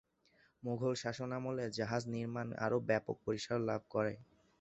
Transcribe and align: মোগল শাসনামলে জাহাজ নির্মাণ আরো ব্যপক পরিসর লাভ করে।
মোগল 0.63 0.93
শাসনামলে 1.03 1.65
জাহাজ 1.77 2.03
নির্মাণ 2.13 2.47
আরো 2.65 2.77
ব্যপক 2.89 3.15
পরিসর 3.25 3.57
লাভ 3.69 3.81
করে। 3.93 4.13